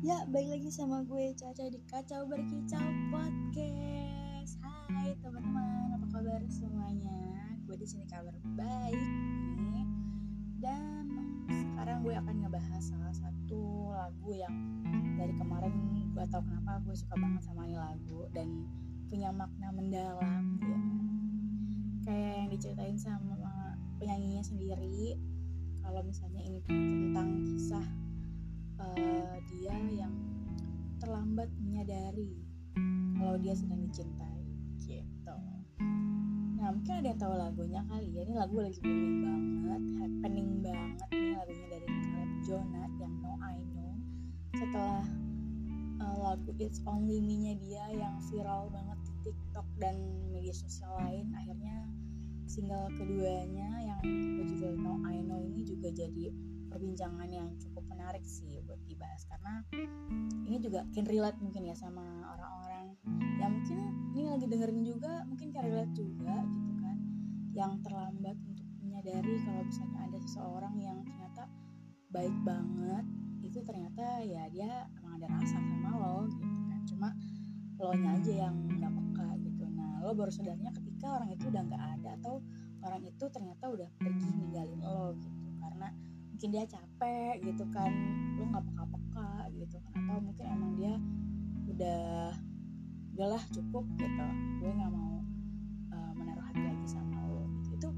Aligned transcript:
Ya, 0.00 0.24
baik 0.32 0.48
lagi 0.48 0.72
sama 0.72 1.04
gue 1.04 1.36
Caca 1.36 1.68
di 1.68 1.76
Kacau 1.84 2.24
Berkicau 2.24 2.88
Podcast. 3.12 4.56
Hai 4.88 5.12
teman-teman, 5.20 5.92
apa 5.92 6.06
kabar 6.08 6.40
semuanya? 6.48 7.20
Gue 7.68 7.76
di 7.76 7.84
sini 7.84 8.08
kabar 8.08 8.32
baik 8.56 8.96
nih. 9.60 9.84
Dan 10.56 11.04
sekarang 11.52 12.00
gue 12.00 12.16
akan 12.16 12.32
ngebahas 12.32 12.80
salah 12.80 13.12
satu 13.12 13.92
lagu 13.92 14.32
yang 14.32 14.56
dari 15.20 15.36
kemarin 15.36 15.76
gue 16.16 16.24
tau 16.32 16.40
kenapa 16.48 16.80
gue 16.80 16.96
suka 16.96 17.20
banget 17.20 17.44
sama 17.44 17.68
ini 17.68 17.76
lagu 17.76 18.24
dan 18.32 18.48
punya 19.12 19.28
makna 19.36 19.68
mendalam 19.68 20.56
ya. 20.64 20.80
Kayak 22.08 22.32
yang 22.40 22.48
diceritain 22.48 22.96
sama 22.96 23.36
penyanyinya 24.00 24.48
sendiri. 24.48 25.20
Kalau 25.84 26.00
misalnya 26.08 26.40
ini 26.40 26.64
tentang 26.64 27.44
kisah 27.44 27.84
uh, 28.80 29.36
dia 29.44 29.76
yang 29.92 30.14
terlambat 31.00 31.48
menyadari 31.60 32.40
kalau 33.20 33.36
dia 33.36 33.52
sedang 33.52 33.84
dicintai 33.84 34.48
gitu. 34.80 35.36
Nah 36.60 36.68
mungkin 36.72 36.92
ada 37.00 37.08
yang 37.12 37.20
tahu 37.20 37.34
lagunya 37.36 37.80
kali 37.88 38.08
ya 38.12 38.20
ini 38.24 38.34
lagu 38.36 38.56
lagi 38.60 38.80
booming 38.80 39.16
banget, 39.24 39.82
happening 40.00 40.48
banget 40.60 41.08
nih 41.12 41.36
lagunya 41.36 41.66
dari 41.72 41.88
Caleb 41.88 42.32
Jonah 42.44 42.88
yang 43.00 43.14
No 43.20 43.32
I 43.40 43.56
Know. 43.72 43.92
Setelah 44.56 45.04
uh, 46.04 46.16
lagu 46.20 46.50
It's 46.60 46.84
Only 46.84 47.20
Me-nya 47.24 47.56
dia 47.64 47.84
yang 47.96 48.20
viral 48.28 48.68
banget 48.72 48.98
di 49.08 49.12
TikTok 49.30 49.66
dan 49.80 49.96
media 50.32 50.52
sosial 50.52 50.92
lain, 51.00 51.32
akhirnya 51.32 51.76
single 52.44 52.92
keduanya 52.98 53.68
yang 53.80 54.00
berjudul 54.04 54.74
No 54.76 55.00
I 55.08 55.24
Know 55.24 55.40
ini 55.40 55.64
juga 55.64 55.88
jadi 55.96 56.28
perbincangan 56.70 57.26
yang 57.26 57.50
cukup 57.58 57.84
menarik 57.90 58.22
sih 58.22 58.62
buat 58.64 58.78
dibahas. 58.86 59.26
Karena 59.26 59.66
ini 60.46 60.56
juga 60.62 60.86
can 60.94 61.04
relate 61.04 61.36
mungkin 61.42 61.66
ya 61.66 61.74
sama 61.74 62.02
orang-orang 62.30 62.94
yang 63.42 63.50
mungkin 63.58 63.78
ini 64.14 64.22
lagi 64.30 64.46
dengerin 64.46 64.82
juga 64.86 65.26
mungkin 65.26 65.50
can 65.50 65.66
relate 65.66 65.92
juga 65.92 66.34
gitu 66.46 66.72
kan. 66.78 66.96
Yang 67.50 67.72
terlambat 67.82 68.36
untuk 68.46 68.66
menyadari 68.78 69.34
kalau 69.42 69.62
misalnya 69.66 70.00
ada 70.06 70.18
seseorang 70.22 70.74
yang 70.78 70.98
ternyata 71.02 71.50
baik 72.10 72.36
banget 72.46 73.04
itu 73.40 73.58
ternyata 73.66 74.22
ya 74.22 74.46
dia 74.54 74.86
emang 75.02 75.18
ada 75.18 75.26
rasa 75.34 75.58
sama 75.58 75.90
lo 75.98 76.30
gitu 76.30 76.46
kan. 76.70 76.80
Cuma 76.86 77.08
lo 77.80 77.90
nya 77.98 78.10
aja 78.14 78.32
yang 78.46 78.54
nggak 78.78 78.92
peka 78.94 79.28
gitu. 79.42 79.64
Nah 79.74 80.06
lo 80.06 80.14
baru 80.14 80.30
sadarnya 80.30 80.70
ketika 80.70 81.18
orang 81.18 81.30
itu 81.34 81.44
udah 81.50 81.62
nggak 81.66 81.84
ada 81.98 82.10
atau 82.22 82.44
orang 82.80 83.02
itu 83.04 83.24
ternyata 83.28 83.64
udah 83.68 83.88
pergi 83.98 84.28
ninggalin 84.36 84.80
lo 84.80 85.16
gitu. 85.18 85.48
Karena 85.60 85.88
mungkin 86.40 86.56
dia 86.56 86.64
capek 86.72 87.36
gitu 87.44 87.68
kan 87.68 87.92
lu 88.40 88.48
nggak 88.48 88.64
peka-peka 88.64 89.52
gitu. 89.60 89.76
Kan 89.76 89.92
atau 90.08 90.24
mungkin 90.24 90.46
emang 90.48 90.72
dia 90.80 90.94
udah 91.68 92.32
udahlah 93.12 93.44
cukup 93.52 93.84
gitu. 94.00 94.26
Gue 94.64 94.72
nggak 94.72 94.88
mau 94.88 95.20
uh, 95.92 96.12
menaruh 96.16 96.40
hati 96.40 96.64
lagi 96.64 96.86
sama 96.88 97.28
lo 97.28 97.44
gitu. 97.60 97.76
itu 97.76 97.88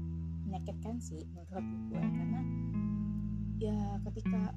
menyakitkan 0.43 0.99
sih 0.99 1.23
menurut 1.31 1.63
gue. 1.87 2.03
Karena 2.03 2.41
ya 3.63 3.79
ketika 4.11 4.51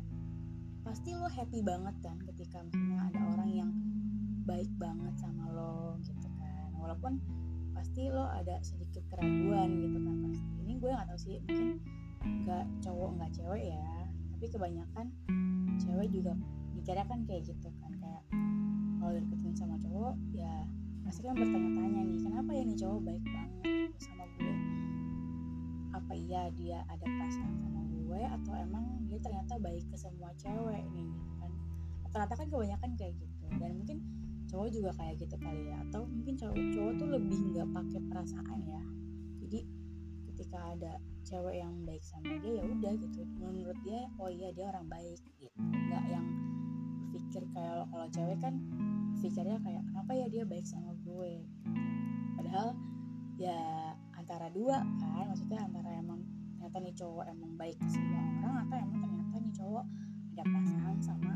pasti 0.83 1.15
lo 1.15 1.31
happy 1.31 1.63
banget 1.63 1.95
kan 2.03 2.19
ketika 2.35 2.67
misalnya 2.67 3.07
ada 3.07 3.23
orang 3.39 3.51
yang 3.55 3.71
baik 4.51 4.71
banget 4.83 5.15
sama 5.15 5.47
lo 5.55 5.95
gitu 6.03 6.27
kan. 6.43 6.75
Walaupun 6.75 7.23
pasti 7.71 8.11
lo 8.11 8.27
ada 8.35 8.59
sedikit 8.67 9.07
keraguan 9.15 9.79
gitu 9.79 9.99
kan 10.03 10.17
pasti. 10.27 10.51
Ini 10.67 10.75
gue 10.75 10.91
nggak 10.91 11.07
tahu 11.07 11.19
sih 11.23 11.39
mungkin 11.47 11.96
nggak 12.45 12.65
cowok 12.83 13.11
nggak 13.19 13.33
cewek 13.35 13.65
ya. 13.73 13.91
Tapi 14.37 14.47
kebanyakan 14.53 15.07
cewek 15.81 16.09
juga 16.13 16.33
mikirnya 16.77 17.07
kan 17.09 17.21
kayak 17.25 17.43
gitu 17.49 17.69
kan 17.81 17.93
kayak 17.99 18.23
kalau 19.01 19.13
deketin 19.17 19.55
sama 19.57 19.77
cowok 19.81 20.15
ya 20.35 20.67
pasti 21.07 21.23
kan 21.23 21.39
bertanya-tanya 21.39 22.03
nih 22.03 22.21
kenapa 22.27 22.51
ya 22.51 22.63
nih 22.67 22.79
cowok 22.83 23.01
baik 23.07 23.25
banget 23.25 23.91
sama 24.03 24.25
gue? 24.35 24.55
Apa 25.95 26.13
iya 26.19 26.43
dia 26.53 26.79
ada 26.91 27.07
perasaan 27.07 27.55
sama 27.63 27.83
gue 27.87 28.21
atau 28.23 28.53
emang 28.59 28.85
dia 29.07 29.19
ternyata 29.23 29.55
baik 29.63 29.87
ke 29.87 29.97
semua 29.99 30.35
cewek? 30.35 30.83
Nih 30.91 31.07
gitu 31.07 31.31
kan. 31.39 31.51
Rata-rata 32.07 32.35
kan 32.35 32.47
kebanyakan 32.51 32.91
kayak 32.99 33.15
gitu. 33.23 33.47
Dan 33.63 33.71
mungkin 33.79 33.99
cowok 34.51 34.69
juga 34.75 34.91
kayak 34.99 35.15
gitu 35.23 35.37
kali 35.39 35.63
ya. 35.71 35.77
Atau 35.87 36.11
mungkin 36.11 36.35
cowok 36.35 36.59
cowok 36.75 36.93
tuh 36.99 37.09
lebih 37.11 37.39
nggak 37.55 37.69
pakai 37.71 38.01
perasaan 38.11 38.61
ya. 38.67 38.83
Jadi 39.47 39.61
ketika 40.35 40.59
ada 40.75 40.93
cewek 41.27 41.59
yang 41.59 41.75
baik 41.83 42.03
sama 42.07 42.39
dia 42.39 42.63
ya 42.63 42.65
udah 42.65 42.93
gitu. 43.03 43.27
Menurut 43.43 43.79
dia 43.83 44.07
oh 44.23 44.31
iya 44.31 44.55
dia 44.55 44.71
orang 44.71 44.87
baik 44.87 45.19
gitu. 45.19 45.51
Nggak 45.59 46.05
yang 46.07 46.27
berpikir 47.11 47.43
kayak 47.51 47.91
kalau 47.91 48.07
cewek 48.15 48.39
kan 48.39 48.55
pikirnya 49.19 49.59
kayak 49.59 49.83
kenapa 49.91 50.13
ya 50.15 50.27
dia 50.31 50.45
baik 50.47 50.63
sama 50.63 50.95
gue? 51.03 51.43
Padahal 52.39 52.79
ya 53.37 53.59
antara 54.15 54.47
dua 54.55 54.87
kan 55.03 55.27
maksudnya 55.27 55.67
antara 55.67 55.99
emang 55.99 56.23
ternyata 56.57 56.79
nih 56.81 56.95
cowok 56.95 57.25
emang 57.27 57.53
baik 57.59 57.77
ke 57.83 57.89
semua 57.91 58.23
orang 58.41 58.57
atau 58.65 58.77
emang 58.79 58.99
ternyata 59.03 59.37
nih 59.43 59.55
cowok 59.59 59.85
ada 60.37 60.43
perasaan 60.47 60.99
sama 61.03 61.33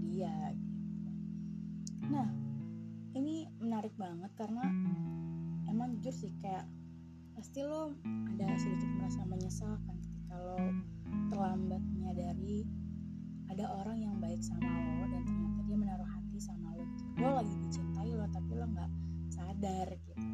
dia 0.00 0.36
gitu. 0.56 1.08
Nah 2.08 2.28
ini 3.16 3.48
menarik 3.60 3.92
banget 4.00 4.32
karena 4.36 4.64
emang 5.68 5.98
jujur 6.00 6.14
sih 6.14 6.32
kayak 6.40 6.64
pasti 7.36 7.60
lo 7.60 7.92
ada 8.32 8.48
sedikit 8.56 8.88
merasa 8.96 9.20
menyesal 9.28 9.76
kan 9.84 9.96
ketika 10.00 10.40
lo 10.40 10.56
terlambat 11.28 11.84
menyadari 11.92 12.64
ada 13.52 13.68
orang 13.76 14.00
yang 14.00 14.16
baik 14.16 14.40
sama 14.40 14.64
lo 14.64 15.04
dan 15.12 15.22
ternyata 15.28 15.60
dia 15.68 15.76
menaruh 15.76 16.08
hati 16.08 16.38
sama 16.40 16.72
lo 16.72 16.88
gitu. 16.88 17.04
lo 17.20 17.28
lagi 17.36 17.54
dicintai 17.60 18.10
lo 18.16 18.24
tapi 18.32 18.52
lo 18.56 18.66
nggak 18.72 18.90
sadar 19.28 19.88
gitu. 19.92 20.24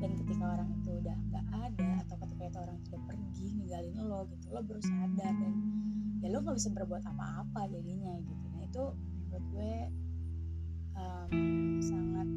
Dan 0.00 0.10
ketika 0.16 0.44
orang 0.54 0.70
itu 0.80 0.90
udah 1.02 1.16
nggak 1.28 1.46
ada 1.50 1.90
atau 2.06 2.16
ketika 2.24 2.42
itu 2.46 2.58
orang 2.62 2.78
sudah 2.86 3.00
pergi 3.10 3.46
ninggalin 3.58 3.98
lo 3.98 4.20
gitu 4.30 4.46
lo 4.54 4.62
baru 4.62 4.82
sadar 4.86 5.34
dan 5.34 5.54
ya 6.22 6.28
lo 6.30 6.38
nggak 6.46 6.56
bisa 6.56 6.70
berbuat 6.70 7.02
apa-apa 7.10 7.60
jadinya 7.74 8.14
gitu. 8.22 8.46
Nah 8.54 8.62
itu 8.62 8.84
menurut 9.26 9.44
gue 9.50 9.74
um, 10.94 11.32
sangat 11.82 12.28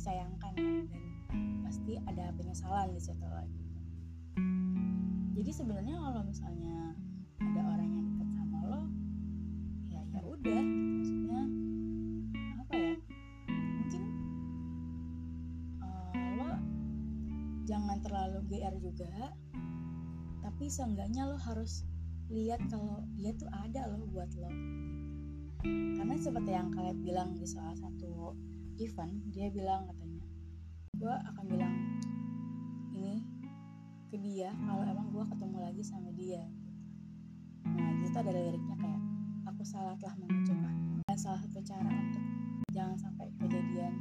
disayangkan 0.00 0.52
ya. 0.56 0.80
Dan 0.88 1.07
pasti 1.62 2.00
ada 2.08 2.32
penyesalan 2.36 2.92
di 2.96 3.00
situ 3.00 3.26
lagi 3.28 3.64
jadi 5.38 5.50
sebenarnya 5.54 5.96
kalau 6.00 6.22
misalnya 6.26 6.96
ada 7.38 7.60
orang 7.62 7.88
yang 7.94 8.04
dekat 8.10 8.28
sama 8.34 8.58
lo 8.66 8.82
ya 9.88 10.02
ya 10.02 10.20
udah 10.26 10.62
gitu. 10.64 10.88
maksudnya 10.98 11.42
apa 12.58 12.74
ya 12.74 12.94
mungkin 13.54 14.02
uh, 15.80 16.12
lo 16.36 16.50
jangan 17.68 17.98
terlalu 18.02 18.38
gr 18.50 18.74
juga 18.82 19.12
tapi 20.42 20.64
seenggaknya 20.66 21.28
lo 21.28 21.38
harus 21.38 21.86
lihat 22.28 22.60
kalau 22.68 23.04
dia 23.16 23.32
tuh 23.36 23.48
ada 23.52 23.88
lo 23.88 24.04
buat 24.10 24.28
lo 24.36 24.50
karena 25.98 26.14
seperti 26.18 26.50
yang 26.54 26.70
kalian 26.70 26.98
bilang 27.02 27.30
di 27.34 27.46
salah 27.46 27.74
satu 27.74 28.34
event 28.78 29.22
dia 29.34 29.50
bilang 29.50 29.86
katanya 29.90 30.07
gue 30.98 31.14
akan 31.14 31.44
bilang 31.46 31.74
ini 32.90 33.22
ke 34.10 34.18
dia 34.18 34.50
kalau 34.66 34.82
emang 34.82 35.14
gue 35.14 35.24
ketemu 35.30 35.58
lagi 35.62 35.82
sama 35.86 36.10
dia. 36.10 36.42
Nah 37.70 38.02
di 38.02 38.02
situ 38.02 38.18
ada 38.18 38.34
liriknya 38.34 38.74
kayak 38.74 39.02
aku 39.46 39.62
salah 39.62 39.94
telah 40.02 40.18
mengucapkan. 40.18 40.74
Dan 41.06 41.14
salah 41.14 41.38
satu 41.38 41.62
cara 41.62 41.86
untuk 41.86 42.24
jangan 42.74 42.98
sampai 42.98 43.30
kejadian 43.38 43.94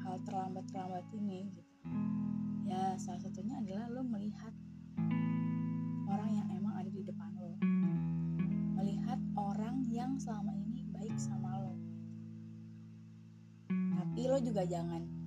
hal 0.00 0.16
terlambat 0.24 0.64
terlambat 0.72 1.04
ini 1.12 1.52
gitu. 1.52 1.72
Ya 2.64 2.96
salah 2.96 3.20
satunya 3.20 3.60
adalah 3.60 3.92
lo 3.92 4.02
melihat 4.08 4.56
orang 6.08 6.30
yang 6.40 6.48
emang 6.56 6.72
ada 6.80 6.88
di 6.88 7.04
depan 7.04 7.36
lo. 7.36 7.52
Melihat 8.80 9.20
orang 9.36 9.84
yang 9.92 10.16
selama 10.16 10.56
ini 10.56 10.88
baik 10.88 11.20
sama 11.20 11.60
lo. 11.60 11.76
Tapi 13.68 14.20
lo 14.24 14.40
juga 14.40 14.64
jangan 14.64 15.19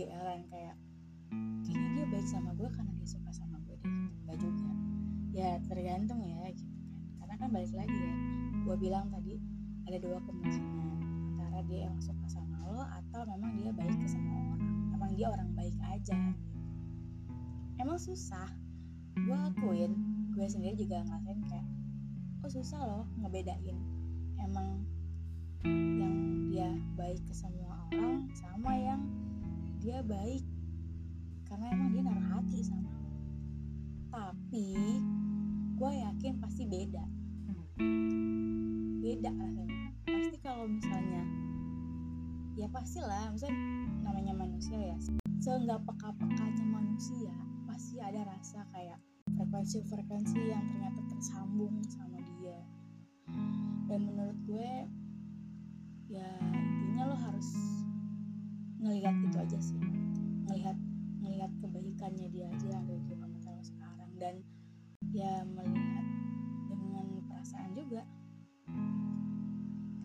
kegeeran 0.00 0.40
kayak 0.48 0.76
kayaknya 1.60 1.88
dia 1.92 2.06
baik 2.08 2.24
sama 2.24 2.56
gue 2.56 2.68
karena 2.72 2.88
dia 2.96 3.08
suka 3.08 3.30
sama 3.36 3.60
gue 3.68 3.76
deh 3.84 3.92
gitu. 3.92 4.16
Nggak 4.24 4.38
juga. 4.40 4.70
Ya 5.36 5.50
tergantung 5.68 6.24
ya 6.24 6.40
gitu 6.56 6.72
kan. 6.72 6.88
Karena 7.20 7.34
kan 7.36 7.48
balik 7.52 7.72
lagi 7.76 7.92
ya 8.00 8.14
gue 8.64 8.76
bilang 8.80 9.12
tadi 9.12 9.36
ada 9.84 9.98
dua 10.00 10.18
kemungkinan. 10.24 10.88
Antara 11.36 11.60
dia 11.68 11.92
yang 11.92 12.00
suka 12.00 12.24
sama 12.32 12.56
lo 12.64 12.80
atau 12.80 13.28
memang 13.28 13.60
dia 13.60 13.76
baik 13.76 13.92
ke 14.00 14.08
semua 14.08 14.56
orang. 14.56 14.62
Emang 14.96 15.10
dia 15.12 15.28
orang 15.28 15.52
baik 15.52 15.76
aja 15.84 16.16
gitu. 16.16 16.48
emang 17.76 18.00
susah. 18.00 18.48
Gue 19.20 19.36
akuin 19.36 19.92
gue 20.32 20.46
sendiri 20.48 20.80
juga 20.80 21.04
ngerasain 21.04 21.44
kayak 21.44 21.68
oh 22.40 22.48
susah 22.48 22.80
loh 22.88 23.04
ngebedain 23.20 23.76
emang 24.40 24.80
yang 25.60 26.48
dia 26.48 26.72
baik 26.96 27.20
ke 27.28 27.34
semua 27.36 27.84
orang 27.92 28.24
sama 28.32 28.72
dia 29.80 30.04
baik. 30.04 30.44
Karena 31.48 31.66
emang 31.74 31.90
dia 31.90 32.02
naruh 32.06 32.28
hati 32.38 32.62
sama 32.62 32.86
lo 32.94 33.00
tapi 34.10 34.74
gue 35.78 35.92
yakin 36.02 36.42
pasti 36.42 36.66
beda. 36.66 37.04
Beda 39.00 39.30
rasanya. 39.32 39.94
Pasti 40.04 40.38
kalau 40.42 40.66
misalnya 40.66 41.22
ya 42.58 42.66
pastilah 42.68 43.30
misalnya 43.30 43.56
namanya 44.02 44.34
manusia 44.34 44.76
ya. 44.76 44.98
Seenggak 45.40 45.80
peka-pekanya 45.86 46.66
manusia 46.66 47.32
pasti 47.64 48.02
ada 48.02 48.26
rasa 48.28 48.66
kayak 48.74 48.98
frekuensi-frekuensi 49.38 50.52
yang 50.52 50.66
ternyata 50.74 51.00
tersambung 51.06 51.80
sama 51.86 52.18
dia. 52.36 52.60
Dan 53.86 54.10
menurut 54.10 54.38
gue 54.44 54.70
aja 59.50 59.66
sih. 59.66 59.82
Ngelihat 60.46 60.78
ngelihat 61.26 61.50
kebaikannya 61.58 62.30
dia 62.30 62.46
aja 62.54 62.70
ada 62.70 62.94
di 62.94 63.02
kehidupan 63.02 63.34
lo 63.34 63.62
sekarang. 63.66 64.10
Dan 64.14 64.46
ya 65.10 65.42
melihat 65.42 66.06
dengan 66.70 67.18
perasaan 67.26 67.74
juga. 67.74 68.06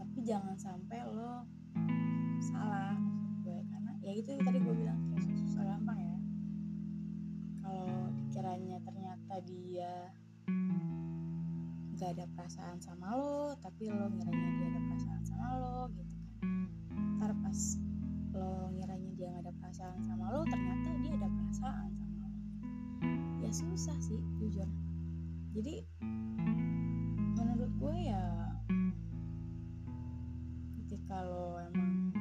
Tapi 0.02 0.18
jangan 0.26 0.58
sampai 0.58 0.98
lo 1.06 1.46
salah 2.42 2.98
maksud 2.98 3.46
gue. 3.46 3.60
Karena 3.70 3.94
ya 4.02 4.18
itu 4.18 4.34
tadi 4.34 4.58
gue 4.66 4.76
bilang 4.82 4.98
kayak 5.14 5.38
susah 5.46 5.62
gampang 5.62 6.00
ya. 6.02 6.18
Kalau 7.62 8.10
dikiranya 8.18 8.82
ternyata 8.82 9.36
dia 9.46 10.10
nggak 11.94 12.18
ada 12.18 12.26
perasaan 12.34 12.82
sama 12.82 13.14
lo 13.14 13.54
tapi 13.62 13.94
lo 13.94 14.10
ngiranya 14.10 14.50
dia 14.58 14.68
ada 14.74 14.82
perasaan 14.90 15.22
sama 15.22 15.48
lo 15.62 15.86
gitu 15.94 16.18
kan. 16.18 16.34
Ntar 17.22 17.32
pas 17.46 17.85
lo 18.36 18.68
ngiranya 18.76 19.12
dia 19.16 19.28
nggak 19.32 19.44
ada 19.48 19.54
perasaan 19.64 20.00
sama 20.04 20.28
lo 20.28 20.44
ternyata 20.44 20.88
dia 21.00 21.12
ada 21.16 21.30
perasaan 21.32 21.90
sama 21.96 22.16
lo. 22.20 22.30
Ya 23.40 23.50
susah 23.56 23.98
sih 24.04 24.20
jujur. 24.44 24.68
Jadi 25.56 25.88
menurut 27.40 27.72
gue 27.80 27.96
ya 28.12 28.24
ketika 30.84 31.24
lo 31.24 31.64
emang 31.64 32.12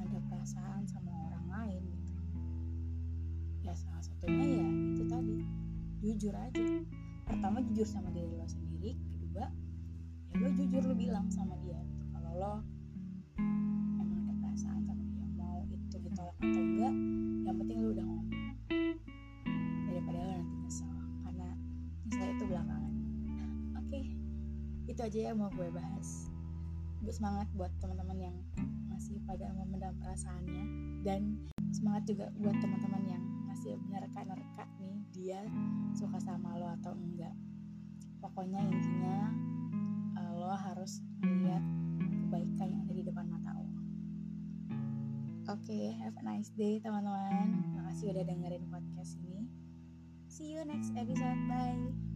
ada 0.00 0.18
perasaan 0.24 0.88
sama 0.88 1.12
orang 1.28 1.46
lain 1.52 1.82
gitu 2.00 2.12
ya 3.60 3.76
salah 3.76 4.00
satunya 4.00 4.64
ya 4.64 4.66
itu 4.96 5.04
tadi 5.04 5.36
jujur 6.00 6.32
aja. 6.32 6.64
Pertama 7.28 7.60
jujur 7.68 7.84
sama 7.84 8.08
diri 8.10 8.32
lo 8.32 8.48
sendiri 8.48 8.96
kedua 8.96 9.52
ya 10.32 10.34
lo 10.40 10.48
jujur 10.56 10.82
lo 10.88 10.94
bilang 10.96 11.28
sama 11.28 11.60
dia. 11.60 11.78
Kalau 12.16 12.32
lo 12.40 12.54
itu 25.00 25.16
aja 25.16 25.20
ya 25.22 25.32
mau 25.32 25.48
gue 25.56 25.64
bahas. 25.72 26.28
Buat 27.00 27.16
semangat 27.16 27.48
buat 27.56 27.72
teman-teman 27.80 28.20
yang 28.20 28.36
masih 28.92 29.16
pada 29.24 29.48
memendam 29.56 29.96
perasaannya. 29.96 30.64
Dan 31.00 31.48
semangat 31.72 32.04
juga 32.04 32.28
buat 32.36 32.52
teman-teman 32.60 33.08
yang 33.08 33.22
masih 33.48 33.80
menerka-nerka 33.88 34.68
nih 34.76 35.00
dia 35.16 35.40
suka 35.96 36.20
sama 36.20 36.52
lo 36.60 36.68
atau 36.76 36.92
enggak. 36.92 37.32
Pokoknya 38.20 38.60
intinya 38.60 39.32
uh, 40.20 40.36
lo 40.36 40.52
harus 40.52 41.00
melihat 41.24 41.64
kebaikan 42.28 42.68
yang 42.68 42.80
ada 42.84 42.92
di 42.92 43.04
depan 43.08 43.24
mata 43.32 43.56
lo. 43.56 43.72
Oke 45.48 45.64
okay, 45.64 45.96
have 45.96 46.12
a 46.20 46.24
nice 46.28 46.52
day 46.60 46.76
teman-teman. 46.76 47.56
Makasih 47.80 48.12
udah 48.12 48.28
dengerin 48.28 48.68
podcast 48.68 49.16
ini. 49.24 49.48
See 50.28 50.52
you 50.52 50.60
next 50.68 50.92
episode. 50.92 51.40
Bye 51.48 52.09